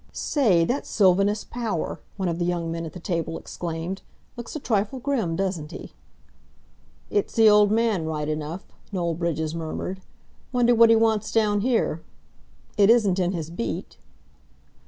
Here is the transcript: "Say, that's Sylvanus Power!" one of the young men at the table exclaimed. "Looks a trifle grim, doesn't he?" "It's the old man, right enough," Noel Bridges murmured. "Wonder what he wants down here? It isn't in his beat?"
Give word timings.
"Say, 0.13 0.65
that's 0.65 0.89
Sylvanus 0.89 1.43
Power!" 1.43 1.99
one 2.17 2.27
of 2.27 2.39
the 2.39 2.45
young 2.45 2.71
men 2.71 2.85
at 2.87 2.93
the 2.93 2.99
table 2.99 3.37
exclaimed. 3.37 4.01
"Looks 4.35 4.55
a 4.55 4.59
trifle 4.59 4.97
grim, 4.97 5.35
doesn't 5.35 5.69
he?" 5.69 5.93
"It's 7.11 7.35
the 7.35 7.47
old 7.47 7.69
man, 7.69 8.05
right 8.07 8.27
enough," 8.27 8.65
Noel 8.91 9.13
Bridges 9.13 9.53
murmured. 9.53 10.01
"Wonder 10.51 10.73
what 10.73 10.89
he 10.89 10.95
wants 10.95 11.31
down 11.31 11.61
here? 11.61 12.01
It 12.77 12.89
isn't 12.89 13.19
in 13.19 13.33
his 13.33 13.51
beat?" 13.51 13.97